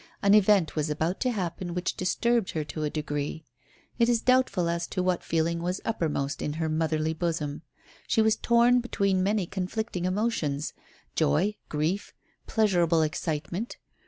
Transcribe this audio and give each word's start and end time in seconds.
An 0.23 0.33
event 0.33 0.75
was 0.75 0.89
about 0.89 1.19
to 1.19 1.29
happen 1.31 1.75
which 1.75 1.95
disturbed 1.95 2.53
her 2.53 2.63
to 2.63 2.81
a 2.81 2.89
degree. 2.89 3.45
It 3.99 4.09
is 4.09 4.19
doubtful 4.19 4.67
as 4.67 4.87
to 4.87 5.03
what 5.03 5.21
feeling 5.23 5.61
was 5.61 5.79
uppermost 5.85 6.41
in 6.41 6.53
her 6.53 6.67
motherly 6.69 7.13
bosom. 7.13 7.61
She 8.07 8.19
was 8.19 8.35
torn 8.35 8.79
between 8.79 9.21
many 9.21 9.45
conflicting 9.45 10.05
emotions 10.05 10.73
joy, 11.13 11.57
grief, 11.69 12.15
pleasurable 12.47 13.03
excitement. 13.03 13.77